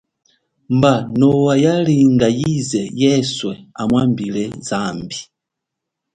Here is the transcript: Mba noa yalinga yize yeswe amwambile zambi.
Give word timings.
Mba 0.75 0.93
noa 1.19 1.53
yalinga 1.63 2.27
yize 2.39 2.81
yeswe 3.01 3.53
amwambile 3.81 4.43
zambi. 4.67 5.17